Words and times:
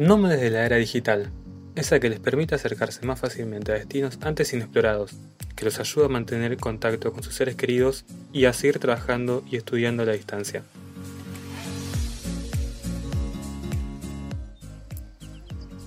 Nómades 0.00 0.40
de 0.40 0.48
la 0.48 0.64
era 0.64 0.76
digital, 0.76 1.30
esa 1.74 2.00
que 2.00 2.08
les 2.08 2.20
permite 2.20 2.54
acercarse 2.54 3.04
más 3.04 3.20
fácilmente 3.20 3.70
a 3.70 3.74
destinos 3.74 4.18
antes 4.22 4.50
inexplorados, 4.54 5.12
que 5.54 5.66
los 5.66 5.78
ayuda 5.78 6.06
a 6.06 6.08
mantener 6.08 6.56
contacto 6.56 7.12
con 7.12 7.22
sus 7.22 7.34
seres 7.34 7.54
queridos 7.54 8.06
y 8.32 8.46
a 8.46 8.54
seguir 8.54 8.78
trabajando 8.78 9.44
y 9.50 9.56
estudiando 9.56 10.02
a 10.02 10.06
la 10.06 10.14
distancia. 10.14 10.62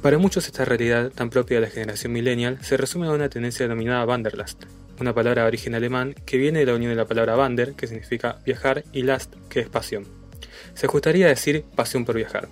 Para 0.04 0.20
muchos 0.20 0.46
esta 0.46 0.64
realidad 0.64 1.10
tan 1.10 1.32
propia 1.32 1.60
de 1.60 1.62
la 1.66 1.72
generación 1.72 2.14
millennial 2.14 2.60
se 2.62 2.78
resume 2.78 3.08
a 3.08 3.14
una 3.14 3.30
tendencia 3.30 3.66
denominada 3.66 4.06
Wanderlust, 4.06 4.66
una 5.00 5.16
palabra 5.16 5.42
de 5.42 5.48
origen 5.48 5.74
alemán 5.74 6.14
que 6.24 6.38
viene 6.38 6.60
de 6.60 6.68
la 6.68 6.76
unión 6.76 6.92
de 6.92 6.98
la 6.98 7.08
palabra 7.08 7.36
Wander, 7.36 7.74
que 7.74 7.88
significa 7.88 8.38
viajar, 8.46 8.84
y 8.94 9.02
Lust, 9.02 9.34
que 9.50 9.62
es 9.62 9.70
pasión. 9.70 10.06
Se 10.76 10.86
ajustaría 10.86 11.26
a 11.26 11.30
decir 11.30 11.66
pasión 11.76 12.06
por 12.06 12.16
viajar. 12.16 12.48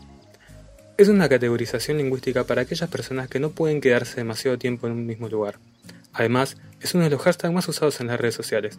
Es 0.98 1.08
una 1.08 1.30
categorización 1.30 1.98
lingüística 1.98 2.44
para 2.44 2.62
aquellas 2.62 2.90
personas 2.90 3.28
que 3.28 3.40
no 3.40 3.52
pueden 3.52 3.82
quedarse 3.82 4.18
demasiado 4.18 4.58
tiempo 4.58 4.88
en 4.88 4.94
un 4.94 5.06
mismo 5.06 5.30
lugar. 5.30 5.58
Además, 6.14 6.58
es 6.82 6.94
uno 6.94 7.06
de 7.06 7.10
los 7.10 7.22
hashtags 7.22 7.54
más 7.54 7.68
usados 7.68 8.00
en 8.02 8.08
las 8.08 8.20
redes 8.20 8.36
sociales. 8.36 8.78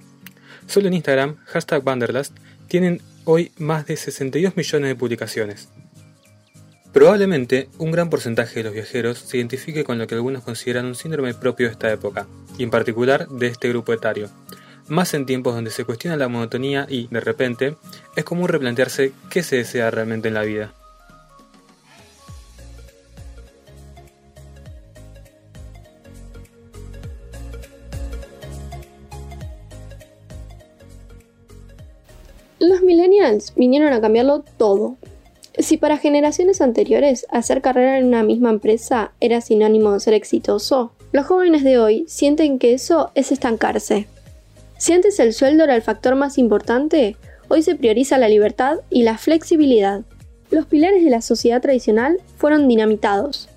Solo 0.67 0.89
en 0.89 0.95
Instagram, 0.95 1.37
hashtag 1.47 1.85
Wanderlust, 1.85 2.37
tienen 2.69 3.01
hoy 3.25 3.53
más 3.59 3.87
de 3.87 3.97
62 3.97 4.57
millones 4.57 4.89
de 4.89 4.95
publicaciones. 4.95 5.69
Probablemente 6.93 7.71
un 7.79 7.91
gran 7.91 8.11
porcentaje 8.11 8.57
de 8.57 8.65
los 8.65 8.75
viajeros 8.75 9.19
se 9.19 9.39
identifique 9.39 9.83
con 9.83 9.99
lo 9.99 10.07
que 10.07 10.15
algunos 10.15 10.45
consideran 10.45 10.85
un 10.85 10.95
síndrome 10.95 11.33
propio 11.33 11.67
de 11.67 11.73
esta 11.73 11.91
época, 11.91 12.27
y 12.59 12.65
en 12.65 12.71
particular 12.71 13.27
de 13.29 13.47
este 13.47 13.71
grupo 13.71 13.93
etario. 13.95 14.29
Más 14.89 15.15
en 15.15 15.25
tiempos 15.25 15.55
donde 15.55 15.71
se 15.71 15.85
cuestiona 15.85 16.17
la 16.17 16.29
monotonía 16.29 16.87
y, 16.89 17.07
de 17.09 17.21
repente, 17.21 17.77
es 18.15 18.25
común 18.25 18.49
replantearse 18.49 19.13
qué 19.31 19.43
se 19.43 19.57
desea 19.57 19.91
realmente 19.91 20.29
en 20.29 20.35
la 20.35 20.43
vida. 20.43 20.75
Los 32.63 32.81
millennials 32.81 33.55
vinieron 33.57 33.93
a 33.93 34.01
cambiarlo 34.01 34.45
todo. 34.57 34.97
Si 35.59 35.79
para 35.79 35.99
generaciones 35.99 36.61
anteriores 36.61 37.27
hacer 37.29 37.61
carrera 37.61 37.99
en 37.99 38.07
una 38.07 38.23
misma 38.23 38.51
empresa 38.51 39.11
era 39.19 39.41
sinónimo 39.41 39.91
de 39.91 39.99
ser 39.99 40.15
exitoso, 40.15 40.93
los 41.11 41.27
jóvenes 41.27 41.65
de 41.65 41.81
hoy 41.81 42.05
sienten 42.07 42.61
que 42.61 42.73
eso 42.73 43.11
es 43.17 43.33
estancarse. 43.33 44.07
Si 44.79 44.93
antes 44.93 45.19
el 45.19 45.35
sueldo 45.35 45.65
era 45.65 45.75
el 45.75 45.83
factor 45.83 46.15
más 46.15 46.39
importante, 46.39 47.17
hoy 47.49 47.65
se 47.65 47.75
prioriza 47.75 48.17
la 48.17 48.29
libertad 48.29 48.77
y 48.91 49.03
la 49.03 49.19
flexibilidad. 49.19 50.03
Los 50.53 50.67
pilares 50.67 51.03
de 51.03 51.11
la 51.11 51.21
sociedad 51.21 51.61
tradicional 51.61 52.21
fueron 52.37 52.69
dinamitados. 52.69 53.49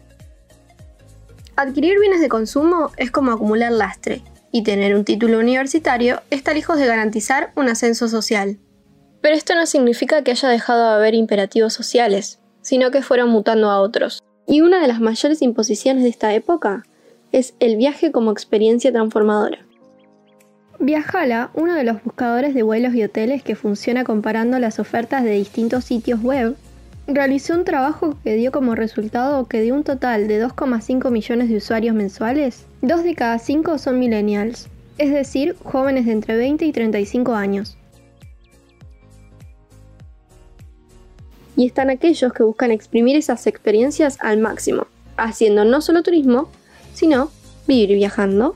Adquirir 1.55 1.99
bienes 1.99 2.21
de 2.21 2.29
consumo 2.29 2.89
es 2.97 3.11
como 3.11 3.33
acumular 3.33 3.71
lastre, 3.71 4.23
y 4.51 4.63
tener 4.63 4.95
un 4.95 5.05
título 5.05 5.37
universitario 5.37 6.21
está 6.31 6.55
lejos 6.55 6.79
de 6.79 6.87
garantizar 6.87 7.51
un 7.55 7.69
ascenso 7.69 8.07
social. 8.07 8.57
Pero 9.25 9.37
esto 9.37 9.55
no 9.55 9.65
significa 9.65 10.21
que 10.21 10.29
haya 10.29 10.49
dejado 10.49 10.87
de 10.87 10.95
haber 10.97 11.15
imperativos 11.15 11.73
sociales, 11.73 12.37
sino 12.61 12.91
que 12.91 13.01
fueron 13.01 13.29
mutando 13.29 13.71
a 13.71 13.81
otros. 13.81 14.21
Y 14.45 14.61
una 14.61 14.79
de 14.79 14.87
las 14.87 15.01
mayores 15.01 15.41
imposiciones 15.41 16.03
de 16.03 16.09
esta 16.09 16.35
época 16.35 16.83
es 17.31 17.55
el 17.59 17.75
viaje 17.75 18.11
como 18.11 18.31
experiencia 18.31 18.91
transformadora. 18.91 19.65
Viajala, 20.77 21.49
uno 21.55 21.73
de 21.73 21.83
los 21.83 22.03
buscadores 22.03 22.53
de 22.53 22.61
vuelos 22.61 22.93
y 22.93 23.03
hoteles 23.03 23.41
que 23.41 23.55
funciona 23.55 24.03
comparando 24.03 24.59
las 24.59 24.77
ofertas 24.77 25.23
de 25.23 25.31
distintos 25.31 25.85
sitios 25.85 26.21
web, 26.21 26.55
realizó 27.07 27.55
un 27.55 27.65
trabajo 27.65 28.19
que 28.23 28.35
dio 28.35 28.51
como 28.51 28.75
resultado 28.75 29.47
que 29.47 29.59
de 29.59 29.71
un 29.71 29.83
total 29.83 30.27
de 30.27 30.45
2,5 30.45 31.09
millones 31.09 31.49
de 31.49 31.57
usuarios 31.57 31.95
mensuales, 31.95 32.67
2 32.83 33.03
de 33.03 33.15
cada 33.15 33.39
5 33.39 33.79
son 33.79 33.97
millennials, 33.97 34.67
es 34.99 35.11
decir, 35.11 35.55
jóvenes 35.63 36.05
de 36.05 36.11
entre 36.11 36.37
20 36.37 36.63
y 36.63 36.71
35 36.71 37.33
años. 37.33 37.75
Y 41.55 41.65
están 41.65 41.89
aquellos 41.89 42.33
que 42.33 42.43
buscan 42.43 42.71
exprimir 42.71 43.15
esas 43.15 43.47
experiencias 43.47 44.17
al 44.21 44.37
máximo, 44.37 44.87
haciendo 45.17 45.65
no 45.65 45.81
solo 45.81 46.03
turismo, 46.03 46.49
sino 46.93 47.29
vivir 47.67 47.95
viajando. 47.95 48.55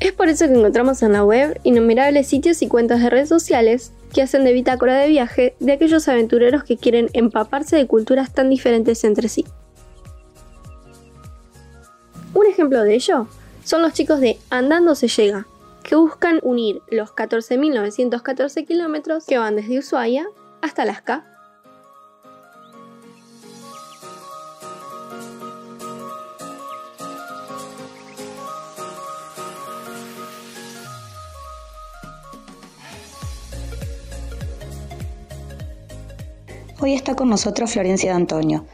Es 0.00 0.12
por 0.12 0.28
eso 0.28 0.46
que 0.46 0.54
encontramos 0.54 1.02
en 1.02 1.12
la 1.12 1.24
web 1.24 1.60
innumerables 1.62 2.26
sitios 2.26 2.62
y 2.62 2.68
cuentas 2.68 3.02
de 3.02 3.10
redes 3.10 3.28
sociales 3.28 3.92
que 4.14 4.22
hacen 4.22 4.44
de 4.44 4.52
bitácora 4.52 4.96
de 4.96 5.08
viaje 5.08 5.54
de 5.60 5.72
aquellos 5.72 6.08
aventureros 6.08 6.64
que 6.64 6.76
quieren 6.76 7.10
empaparse 7.12 7.76
de 7.76 7.86
culturas 7.86 8.32
tan 8.32 8.48
diferentes 8.48 9.04
entre 9.04 9.28
sí. 9.28 9.44
Un 12.32 12.46
ejemplo 12.46 12.82
de 12.82 12.94
ello 12.94 13.26
son 13.64 13.82
los 13.82 13.92
chicos 13.92 14.20
de 14.20 14.38
Andando 14.48 14.94
se 14.94 15.08
llega, 15.08 15.46
que 15.82 15.96
buscan 15.96 16.40
unir 16.42 16.80
los 16.90 17.10
14.914 17.10 18.66
kilómetros 18.66 19.26
que 19.26 19.38
van 19.38 19.56
desde 19.56 19.78
Ushuaia 19.78 20.26
hasta 20.62 20.82
Alaska 20.82 21.29
Hoy 36.82 36.94
está 36.94 37.14
con 37.14 37.28
nosotros 37.28 37.72
Florencia 37.72 38.08
de 38.10 38.16
Antonio, 38.16 38.64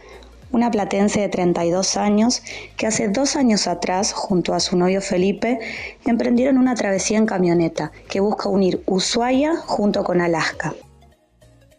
una 0.53 0.71
platense 0.71 1.19
de 1.19 1.29
32 1.29 1.97
años 1.97 2.41
que 2.77 2.87
hace 2.87 3.09
dos 3.09 3.35
años 3.35 3.67
atrás, 3.67 4.13
junto 4.13 4.55
a 4.55 4.61
su 4.61 4.77
novio 4.77 5.01
Felipe, 5.01 5.59
emprendieron 6.05 6.57
una 6.57 6.77
travesía 6.77 7.19
en 7.19 7.27
camioneta 7.27 7.91
que 8.09 8.21
busca 8.21 8.49
unir 8.49 8.81
Ushuaia 8.87 9.57
junto 9.57 10.05
con 10.05 10.21
Alaska. 10.21 10.73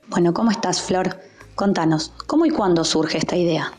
Bueno, 0.10 0.34
¿cómo 0.34 0.52
estás, 0.52 0.82
Flor? 0.82 1.18
Contanos, 1.56 2.12
¿cómo 2.28 2.46
y 2.46 2.50
cuándo 2.50 2.84
surge 2.84 3.20
esta 3.20 3.38
idea? 3.38 3.72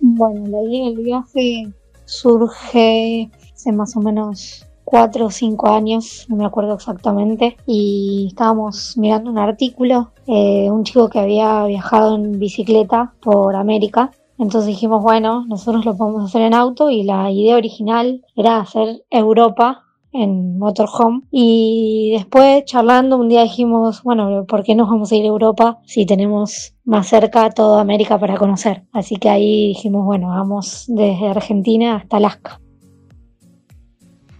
Bueno, 0.00 0.48
la 0.48 0.68
idea 0.68 0.90
del 0.90 1.04
viaje 1.04 1.72
surge 2.06 3.30
hace 3.54 3.70
más 3.70 3.96
o 3.96 4.00
menos 4.00 4.66
cuatro 4.86 5.26
o 5.26 5.30
cinco 5.30 5.68
años, 5.68 6.26
no 6.28 6.36
me 6.36 6.46
acuerdo 6.46 6.74
exactamente, 6.74 7.56
y 7.66 8.28
estábamos 8.28 8.96
mirando 8.96 9.30
un 9.30 9.36
artículo, 9.36 10.12
eh, 10.26 10.70
un 10.70 10.84
chico 10.84 11.10
que 11.10 11.18
había 11.18 11.66
viajado 11.66 12.14
en 12.14 12.38
bicicleta 12.38 13.12
por 13.20 13.56
América. 13.56 14.12
Entonces 14.38 14.68
dijimos, 14.68 15.02
bueno, 15.02 15.44
nosotros 15.46 15.84
lo 15.84 15.96
podemos 15.96 16.24
hacer 16.24 16.42
en 16.42 16.54
auto 16.54 16.88
y 16.90 17.02
la 17.02 17.30
idea 17.30 17.56
original 17.56 18.24
era 18.36 18.60
hacer 18.60 19.02
Europa 19.10 19.82
en 20.12 20.58
motorhome 20.58 21.22
y 21.30 22.12
después 22.12 22.64
charlando 22.64 23.16
un 23.16 23.28
día 23.28 23.42
dijimos, 23.42 24.02
bueno, 24.02 24.44
¿por 24.46 24.62
qué 24.62 24.74
nos 24.74 24.88
vamos 24.88 25.10
a 25.10 25.16
ir 25.16 25.24
a 25.24 25.28
Europa 25.28 25.78
si 25.84 26.06
tenemos 26.06 26.74
más 26.84 27.08
cerca 27.08 27.50
toda 27.50 27.80
América 27.80 28.18
para 28.18 28.36
conocer? 28.36 28.84
Así 28.92 29.16
que 29.16 29.30
ahí 29.30 29.68
dijimos, 29.68 30.04
bueno, 30.04 30.28
vamos 30.28 30.84
desde 30.86 31.28
Argentina 31.28 31.96
hasta 31.96 32.18
Alaska. 32.18 32.60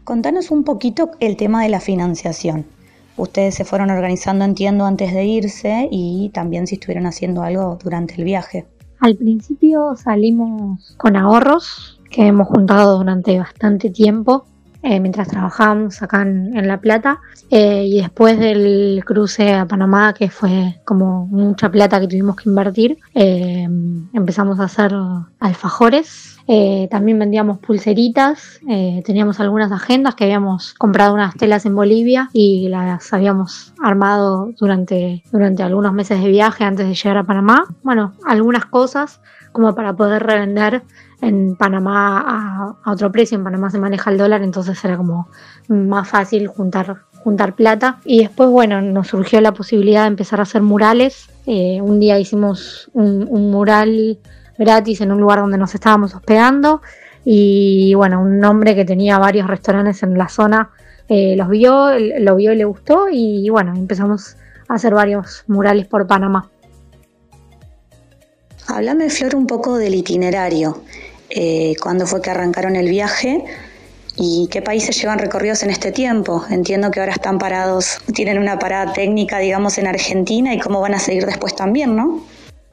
Contanos 0.06 0.52
un 0.52 0.62
poquito 0.62 1.10
el 1.18 1.36
tema 1.36 1.64
de 1.64 1.68
la 1.68 1.80
financiación. 1.80 2.64
Ustedes 3.16 3.56
se 3.56 3.64
fueron 3.64 3.90
organizando, 3.90 4.44
entiendo, 4.44 4.84
antes 4.84 5.12
de 5.12 5.24
irse 5.24 5.88
y 5.90 6.30
también 6.32 6.68
si 6.68 6.76
estuvieron 6.76 7.06
haciendo 7.06 7.42
algo 7.42 7.76
durante 7.82 8.14
el 8.14 8.22
viaje. 8.22 8.68
Al 9.00 9.16
principio 9.16 9.96
salimos 9.96 10.94
con 10.96 11.16
ahorros 11.16 12.00
que 12.08 12.24
hemos 12.28 12.46
juntado 12.46 12.98
durante 12.98 13.36
bastante 13.36 13.90
tiempo 13.90 14.46
eh, 14.88 15.00
mientras 15.00 15.26
trabajábamos 15.26 16.00
acá 16.00 16.22
en, 16.22 16.68
La 16.68 16.78
Plata 16.78 17.18
eh, 17.50 17.86
y 17.88 18.00
después 18.00 18.38
del 18.38 19.02
cruce 19.04 19.52
a 19.52 19.66
Panamá 19.66 20.14
que 20.14 20.30
fue 20.30 20.80
como 20.84 21.26
mucha 21.26 21.68
plata 21.68 21.98
que 21.98 22.06
tuvimos 22.06 22.36
que 22.36 22.48
invertir 22.48 22.96
eh, 23.12 23.66
empezamos 24.12 24.60
a 24.60 24.64
hacer 24.64 24.94
alfajores 25.40 26.34
también 26.92 27.18
vendíamos 27.18 27.58
pulseritas, 27.58 28.60
teníamos 29.04 29.40
algunas 29.40 29.72
agendas 29.72 30.14
que 30.14 30.22
habíamos 30.22 30.74
comprado 30.74 31.12
unas 31.12 31.34
telas 31.34 31.66
en 31.66 31.74
Bolivia 31.74 32.30
y 32.32 32.68
las 32.68 33.12
habíamos 33.12 33.74
armado 33.82 34.52
durante, 34.56 35.24
durante 35.32 35.64
algunos 35.64 35.92
meses 35.92 36.22
de 36.22 36.28
viaje 36.28 36.62
antes 36.62 36.86
de 36.86 36.94
llegar 36.94 37.16
a 37.16 37.24
Panamá. 37.24 37.64
Bueno, 37.82 38.12
algunas 38.24 38.64
cosas 38.64 39.20
como 39.50 39.74
para 39.74 39.94
poder 39.96 40.22
revender 40.22 40.84
en 41.20 41.56
Panamá 41.56 42.76
a, 42.84 42.90
otro 42.90 43.10
precio, 43.10 43.38
en 43.38 43.44
Panamá 43.44 43.70
se 43.70 43.78
maneja 43.78 44.10
el 44.10 44.18
dólar, 44.18 44.42
entonces 44.42 44.82
era 44.84 44.96
como 44.96 45.28
más 45.68 46.08
fácil 46.08 46.46
juntar, 46.48 47.02
juntar 47.22 47.54
plata. 47.54 47.98
Y 48.04 48.20
después, 48.20 48.48
bueno, 48.50 48.80
nos 48.80 49.08
surgió 49.08 49.40
la 49.40 49.52
posibilidad 49.52 50.02
de 50.02 50.08
empezar 50.08 50.40
a 50.40 50.42
hacer 50.42 50.62
murales. 50.62 51.28
Eh, 51.46 51.80
un 51.80 52.00
día 52.00 52.18
hicimos 52.18 52.90
un, 52.92 53.50
mural 53.50 54.18
gratis 54.58 55.00
en 55.00 55.12
un 55.12 55.20
lugar 55.20 55.40
donde 55.40 55.58
nos 55.58 55.74
estábamos 55.74 56.14
hospedando 56.14 56.80
y 57.24 57.92
bueno, 57.94 58.22
un 58.22 58.42
hombre 58.44 58.74
que 58.74 58.84
tenía 58.84 59.18
varios 59.18 59.46
restaurantes 59.46 60.02
en 60.02 60.16
la 60.16 60.28
zona 60.28 60.70
eh, 61.08 61.36
los 61.36 61.48
vio, 61.48 61.90
lo 61.98 62.36
vio 62.36 62.52
y 62.52 62.56
le 62.56 62.64
gustó 62.64 63.06
y 63.10 63.48
bueno, 63.50 63.74
empezamos 63.76 64.36
a 64.68 64.74
hacer 64.74 64.94
varios 64.94 65.44
murales 65.46 65.86
por 65.86 66.06
Panamá. 66.06 66.48
Háblame, 68.68 69.10
Flor, 69.10 69.36
un 69.36 69.46
poco 69.46 69.76
del 69.76 69.94
itinerario. 69.94 70.82
Eh, 71.30 71.74
¿Cuándo 71.80 72.06
fue 72.06 72.20
que 72.20 72.30
arrancaron 72.30 72.74
el 72.74 72.88
viaje? 72.88 73.44
¿Y 74.16 74.48
qué 74.50 74.62
países 74.62 75.00
llevan 75.00 75.18
recorridos 75.18 75.62
en 75.62 75.70
este 75.70 75.92
tiempo? 75.92 76.42
Entiendo 76.50 76.90
que 76.90 77.00
ahora 77.00 77.12
están 77.12 77.38
parados, 77.38 77.98
tienen 78.14 78.38
una 78.38 78.58
parada 78.58 78.92
técnica, 78.92 79.38
digamos, 79.38 79.78
en 79.78 79.86
Argentina 79.86 80.54
y 80.54 80.58
cómo 80.58 80.80
van 80.80 80.94
a 80.94 80.98
seguir 80.98 81.26
después 81.26 81.54
también, 81.54 81.94
¿no? 81.94 82.22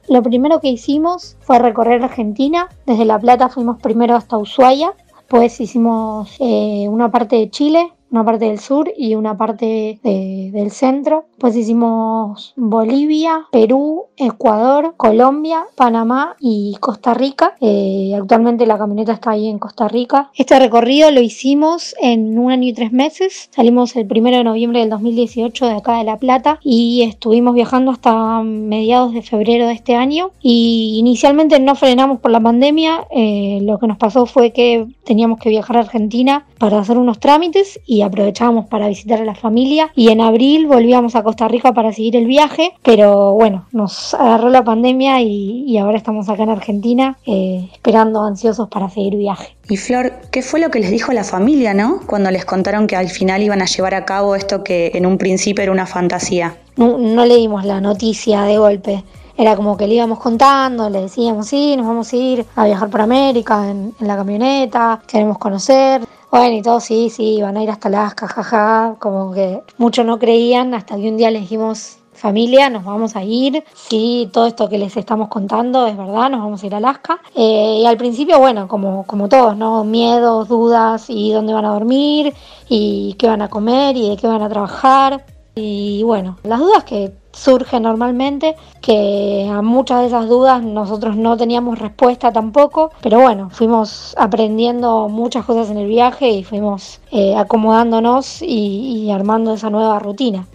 Lo 0.07 0.23
primero 0.23 0.59
que 0.59 0.69
hicimos 0.69 1.37
fue 1.41 1.59
recorrer 1.59 2.03
Argentina. 2.03 2.69
Desde 2.85 3.05
La 3.05 3.19
Plata 3.19 3.49
fuimos 3.49 3.79
primero 3.79 4.15
hasta 4.15 4.37
Ushuaia, 4.37 4.93
después 5.17 5.59
hicimos 5.59 6.35
eh, 6.39 6.87
una 6.89 7.11
parte 7.11 7.35
de 7.35 7.49
Chile, 7.49 7.91
una 8.13 8.24
parte 8.24 8.45
del 8.45 8.60
sur 8.60 8.92
y 8.95 9.15
una 9.15 9.36
parte 9.36 10.00
del 10.04 10.71
centro. 10.71 11.25
Pues 11.39 11.56
hicimos 11.56 12.54
Bolivia, 12.56 13.48
Perú, 13.51 14.06
Ecuador, 14.18 14.94
Colombia, 14.98 15.63
Panamá 15.75 16.36
y 16.39 16.77
Costa 16.80 17.15
Rica. 17.15 17.56
Eh, 17.60 18.13
actualmente 18.15 18.68
la 18.68 18.77
camioneta 18.77 19.13
está 19.13 19.31
ahí 19.31 19.48
en 19.48 19.57
Costa 19.57 19.88
Rica. 19.88 20.30
Este 20.36 20.60
recorrido 20.60 21.10
lo 21.10 21.21
hicimos 21.21 21.95
en 22.00 22.38
un 22.38 22.51
año 22.51 22.68
y 22.68 22.74
tres 22.74 22.92
meses. 22.92 23.50
Salimos 23.51 23.95
el 23.95 24.06
primero 24.06 24.38
de 24.38 24.44
noviembre 24.44 24.81
del 24.81 24.92
2018 24.92 25.65
de 25.65 25.74
acá 25.74 25.98
de 25.98 26.04
La 26.04 26.18
Plata 26.18 26.60
y 26.63 27.01
estuvimos 27.01 27.56
viajando 27.56 27.89
hasta 27.92 28.44
mediados 28.44 29.13
de 29.13 29.24
febrero 29.24 29.65
de 29.65 29.74
este 29.74 29.95
año. 29.95 30.30
Y 30.39 30.98
inicialmente 31.00 31.60
no 31.60 31.74
frenamos 31.74 32.19
por 32.19 32.30
la 32.30 32.39
pandemia. 32.39 33.07
Eh, 33.10 33.60
lo 33.63 33.80
que 33.80 33.88
nos 33.88 33.98
pasó 33.98 34.27
fue 34.27 34.51
que 34.51 34.88
teníamos 35.04 35.39
que 35.39 35.50
viajar 35.50 35.77
a 35.77 35.81
Argentina 35.81 36.45
para 36.60 36.80
hacer 36.80 36.98
unos 36.98 37.19
trámites 37.19 37.80
y 37.88 38.02
aprovechábamos 38.03 38.65
para 38.65 38.88
visitar 38.88 39.21
a 39.21 39.25
la 39.25 39.35
familia 39.35 39.91
y 39.95 40.09
en 40.09 40.21
abril 40.21 40.67
volvíamos 40.67 41.15
a 41.15 41.23
Costa 41.23 41.47
Rica 41.47 41.73
para 41.73 41.91
seguir 41.91 42.15
el 42.15 42.25
viaje, 42.25 42.73
pero 42.83 43.33
bueno, 43.33 43.65
nos 43.71 44.13
agarró 44.13 44.50
la 44.50 44.63
pandemia 44.63 45.21
y, 45.21 45.77
ahora 45.77 45.97
estamos 45.97 46.29
acá 46.29 46.44
en 46.44 46.50
Argentina 46.50 47.17
eh, 47.25 47.67
esperando 47.73 48.21
ansiosos 48.21 48.69
para 48.69 48.89
seguir 48.89 49.15
viaje. 49.17 49.55
Y 49.69 49.77
Flor, 49.77 50.13
¿qué 50.31 50.41
fue 50.41 50.59
lo 50.59 50.69
que 50.69 50.79
les 50.79 50.91
dijo 50.91 51.11
la 51.11 51.23
familia, 51.23 51.73
no? 51.73 52.01
Cuando 52.05 52.29
les 52.31 52.45
contaron 52.45 52.88
que 52.88 52.95
al 52.95 53.09
final 53.09 53.41
iban 53.41 53.61
a 53.61 53.65
llevar 53.65 53.95
a 53.95 54.05
cabo 54.05 54.35
esto 54.35 54.63
que 54.63 54.91
en 54.94 55.05
un 55.05 55.17
principio 55.17 55.63
era 55.63 55.71
una 55.71 55.85
fantasía. 55.85 56.55
No, 56.75 56.97
no 56.97 57.25
le 57.25 57.35
dimos 57.35 57.65
la 57.65 57.81
noticia 57.81 58.44
de 58.44 58.57
golpe 58.57 59.03
era 59.38 59.55
como 59.55 59.77
que 59.77 59.88
le 59.88 59.95
íbamos 59.95 60.19
contando, 60.19 60.89
le 60.89 61.01
decíamos, 61.01 61.47
sí, 61.47 61.75
nos 61.75 61.88
vamos 61.88 62.13
a 62.13 62.15
ir 62.15 62.45
a 62.55 62.65
viajar 62.65 62.89
por 62.89 63.01
América 63.01 63.69
en, 63.69 63.94
en 64.00 64.07
la 64.07 64.15
camioneta, 64.15 65.01
queremos 65.07 65.38
conocer. 65.38 66.01
Bueno, 66.33 66.56
y 66.56 66.63
todos 66.63 66.85
sí, 66.85 67.12
sí, 67.12 67.44
van 67.44 67.57
a 67.57 67.62
ir 67.62 67.69
hasta 67.69 67.89
Alaska, 67.89 68.27
jaja, 68.27 68.95
como 68.97 69.31
que 69.33 69.62
muchos 69.77 70.03
no 70.03 70.18
creían 70.18 70.74
hasta 70.74 70.95
que 70.95 71.07
un 71.07 71.15
día 71.15 71.30
les 71.30 71.44
dijimos, 71.44 72.00
familia, 72.12 72.71
nos 72.71 72.83
vamos 72.83 73.15
a 73.15 73.24
ir, 73.24 73.63
sí, 73.75 74.27
todo 74.33 74.47
esto 74.47 74.68
que 74.68 74.80
les 74.80 74.97
estamos 74.97 75.27
contando 75.27 75.85
es 75.85 75.95
verdad, 75.95 76.31
nos 76.31 76.39
vamos 76.39 76.63
a 76.63 76.65
ir 76.65 76.74
a 76.74 76.77
Alaska. 76.77 77.21
Eh, 77.35 77.81
y 77.83 77.85
al 77.85 77.97
principio, 77.97 78.39
bueno, 78.39 78.68
como, 78.68 79.06
como 79.06 79.30
todos, 79.30 79.56
¿no? 79.56 79.83
Miedos, 79.83 80.47
dudas, 80.47 81.06
y 81.07 81.31
dónde 81.31 81.53
van 81.53 81.65
a 81.65 81.74
dormir, 81.74 82.33
y 82.68 83.13
qué 83.19 83.27
van 83.27 83.44
a 83.44 83.50
comer, 83.51 83.95
y 83.95 84.09
de 84.09 84.18
qué 84.18 84.25
van 84.25 84.41
a 84.41 84.50
trabajar. 84.50 85.24
Y 85.53 86.01
bueno, 86.01 86.39
las 86.41 86.57
dudas 86.57 86.83
que 86.83 87.13
surge 87.33 87.80
normalmente, 87.80 88.56
que 88.80 89.50
a 89.51 89.62
muchas 89.62 90.01
de 90.01 90.07
esas 90.07 90.27
dudas 90.27 90.63
nosotros 90.63 91.18
no 91.18 91.35
teníamos 91.35 91.80
respuesta 91.80 92.31
tampoco, 92.31 92.91
pero 93.01 93.19
bueno, 93.19 93.50
fuimos 93.50 94.15
aprendiendo 94.18 95.09
muchas 95.09 95.44
cosas 95.44 95.69
en 95.69 95.77
el 95.77 95.88
viaje 95.88 96.30
y 96.30 96.44
fuimos 96.44 97.01
eh, 97.12 97.35
acomodándonos 97.35 98.41
y, 98.41 99.09
armando 99.12 99.53
esa 99.53 99.69
nueva 99.69 100.00
rutina. 100.00 100.47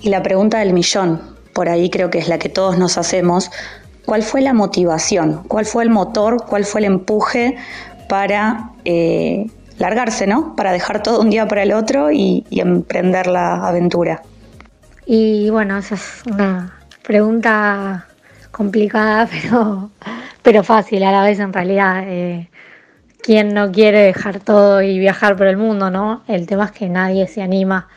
Y 0.00 0.10
la 0.10 0.22
pregunta 0.22 0.58
del 0.58 0.72
millón, 0.72 1.20
por 1.54 1.68
ahí 1.68 1.90
creo 1.90 2.10
que 2.10 2.18
es 2.18 2.28
la 2.28 2.38
que 2.38 2.48
todos 2.48 2.78
nos 2.78 2.98
hacemos, 2.98 3.50
¿cuál 4.06 4.22
fue 4.22 4.42
la 4.42 4.52
motivación? 4.52 5.42
¿Cuál 5.48 5.64
fue 5.64 5.82
el 5.82 5.90
motor? 5.90 6.44
¿Cuál 6.46 6.64
fue 6.64 6.82
el 6.82 6.84
empuje 6.86 7.56
para... 8.08 8.70
Eh, 8.84 9.46
largarse, 9.78 10.26
¿no? 10.26 10.56
Para 10.56 10.72
dejar 10.72 11.04
todo 11.04 11.20
un 11.20 11.30
día 11.30 11.46
para 11.46 11.62
el 11.62 11.72
otro 11.72 12.10
y 12.10 12.44
emprender 12.50 13.28
la 13.28 13.64
aventura. 13.64 14.22
Y 15.10 15.48
bueno, 15.48 15.78
esa 15.78 15.94
es 15.94 16.22
una 16.26 16.70
pregunta 17.02 18.06
complicada, 18.50 19.26
pero, 19.30 19.90
pero 20.42 20.62
fácil 20.62 21.02
a 21.02 21.10
la 21.10 21.22
vez 21.22 21.40
en 21.40 21.50
realidad. 21.50 22.02
Eh, 22.06 22.50
¿Quién 23.22 23.54
no 23.54 23.72
quiere 23.72 24.00
dejar 24.00 24.40
todo 24.40 24.82
y 24.82 24.98
viajar 24.98 25.36
por 25.36 25.46
el 25.46 25.56
mundo, 25.56 25.90
no? 25.90 26.24
El 26.28 26.46
tema 26.46 26.66
es 26.66 26.72
que 26.72 26.90
nadie 26.90 27.26
se 27.26 27.40
anima 27.40 27.88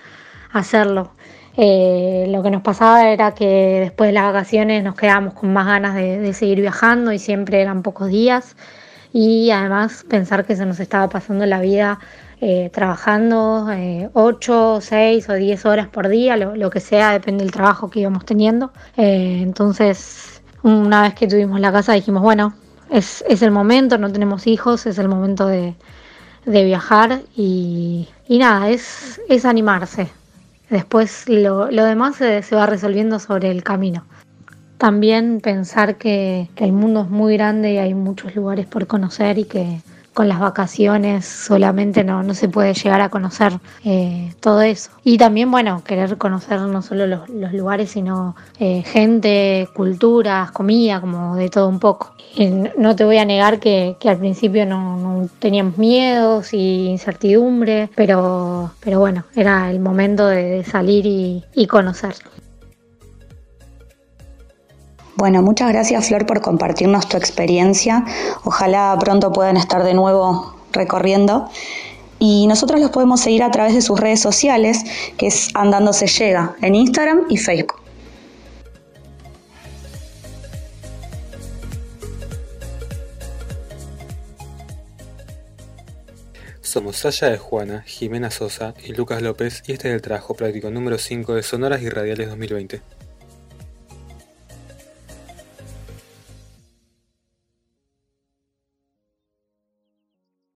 a 0.54 0.60
hacerlo. 0.60 1.12
Eh, 1.58 2.28
lo 2.30 2.42
que 2.44 2.50
nos 2.50 2.62
pasaba 2.62 3.10
era 3.10 3.36
que 3.36 3.82
después 3.82 4.08
de 4.08 4.14
las 4.14 4.32
vacaciones 4.32 4.82
nos 4.82 4.96
quedábamos 4.96 5.34
con 5.34 5.52
más 5.52 5.66
ganas 5.66 5.96
de, 5.96 6.18
de, 6.18 6.34
seguir 6.34 6.62
viajando 6.62 7.12
y 7.12 7.20
siempre 7.20 7.62
eran 7.62 7.84
pocos 7.84 8.08
días 8.08 8.56
y 9.12 9.52
además 9.52 10.06
pensar 10.10 10.46
que 10.46 10.56
se 10.56 10.66
nos 10.66 10.80
estaba 10.80 11.10
pasando 11.10 11.46
la 11.46 11.60
vida 11.60 12.00
eh, 12.44 12.72
trabajando 12.74 13.68
8, 14.14 14.80
6 14.82 15.30
o 15.30 15.34
10 15.36 15.66
horas 15.68 15.88
por 15.90 16.10
día, 16.10 16.36
lo, 16.38 16.70
que 16.72 16.80
sea, 16.80 17.12
depende 17.12 17.44
del 17.44 17.54
trabajo 17.54 17.92
que 17.92 18.00
íbamos 18.00 18.26
teniendo. 18.26 18.72
Eh, 18.98 19.42
entonces, 19.44 20.42
una 20.64 21.04
vez 21.04 21.14
que 21.14 21.28
tuvimos 21.28 21.60
la 21.60 21.72
casa 21.72 21.94
dijimos, 21.94 22.24
bueno, 22.24 22.56
es, 22.90 23.24
el 23.28 23.52
momento, 23.52 24.00
no 24.00 24.12
tenemos 24.12 24.48
hijos, 24.48 24.88
es 24.88 24.98
el 24.98 25.08
momento 25.08 25.46
de, 25.46 25.76
viajar 26.46 27.22
y, 27.38 28.10
nada, 28.28 28.72
es, 28.72 29.22
es 29.30 29.46
animarse. 29.46 30.08
Después 30.72 31.26
lo, 31.30 31.68
demás 31.68 32.16
se, 32.16 32.42
va 32.56 32.66
resolviendo 32.66 33.20
sobre 33.20 33.52
el 33.52 33.62
camino. 33.62 34.04
También 34.80 35.42
pensar 35.42 35.98
que 35.98 36.50
el 36.56 36.74
mundo 36.74 37.02
es 37.02 37.10
muy 37.12 37.36
grande 37.36 37.74
y 37.74 37.78
hay 37.78 37.94
muchos 37.94 38.36
lugares 38.36 38.66
por 38.66 38.88
conocer 38.88 39.38
y 39.38 39.44
que 39.44 39.80
con 40.14 40.28
las 40.28 40.40
vacaciones 40.40 41.26
solamente 41.26 42.04
no, 42.04 42.22
no 42.24 42.34
se 42.34 42.50
puede 42.50 42.74
llegar 42.74 43.02
a 43.02 43.10
conocer 43.10 43.54
eh, 43.86 44.34
todo 44.40 44.62
eso. 44.62 44.92
Y 45.04 45.18
también, 45.18 45.50
bueno, 45.52 45.84
querer 45.86 46.18
conocer 46.18 46.60
no 46.62 46.82
solo 46.82 47.08
los, 47.08 47.30
lugares, 47.54 47.92
sino 47.92 48.36
eh, 48.60 48.84
gente, 48.86 49.70
culturas, 49.74 50.52
comida, 50.52 51.00
como 51.00 51.36
de 51.36 51.50
todo 51.50 51.68
un 51.68 51.80
poco. 51.80 52.14
no 52.78 52.96
te 52.96 53.06
voy 53.06 53.18
a 53.18 53.26
negar 53.26 53.60
que, 53.60 53.96
al 54.06 54.18
principio 54.18 54.66
no, 54.66 55.30
teníamos 55.40 55.78
miedos 55.78 56.54
y 56.54 56.88
incertidumbre, 56.88 57.90
pero, 57.96 58.72
pero 58.82 59.00
bueno, 59.00 59.26
era 59.36 59.72
el 59.72 59.80
momento 59.80 60.28
de, 60.28 60.64
salir 60.64 61.06
y, 61.06 61.44
y 61.54 61.68
conocer. 61.68 62.16
Bueno, 65.16 65.42
muchas 65.42 65.70
gracias 65.70 66.08
Flor 66.08 66.26
por 66.26 66.42
compartirnos 66.42 67.08
tu 67.08 67.18
experiencia. 67.18 68.06
Ojalá 68.44 68.98
pronto 69.00 69.32
puedan 69.32 69.58
estar 69.58 69.84
de 69.84 69.94
nuevo 69.94 70.56
recorriendo. 70.72 71.50
Y 72.18 72.48
nosotros 72.48 72.80
los 72.80 72.92
podemos 72.92 73.20
seguir 73.20 73.44
a 73.44 73.52
través 73.52 73.74
de 73.74 73.82
sus 73.82 74.00
redes 74.00 74.20
sociales, 74.20 74.84
que 75.18 75.28
es 75.28 75.50
Andando 75.56 75.92
se 75.92 76.08
llega, 76.08 76.56
en 76.62 76.76
Instagram 76.76 77.26
y 77.30 77.38
Facebook. 77.38 77.82
Somos 86.62 86.96
Sasha 86.98 87.30
de 87.30 87.38
Juana, 87.38 87.84
Jimena 87.86 88.32
Sosa 88.32 88.76
y 88.86 88.94
Lucas 88.94 89.22
López 89.22 89.62
y 89.68 89.74
este 89.74 89.90
es 89.90 89.96
el 89.96 90.02
trabajo 90.02 90.36
práctico 90.36 90.72
número 90.72 90.98
5 90.98 91.36
de 91.36 91.44
Sonoras 91.44 91.82
y 91.82 91.90
Radiales 91.90 92.30
2020. 92.30 93.01